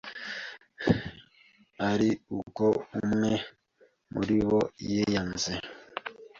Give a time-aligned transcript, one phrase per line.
[1.91, 2.09] ari
[2.39, 2.65] uko
[2.99, 3.31] umwe
[4.13, 5.53] muribo yiyanze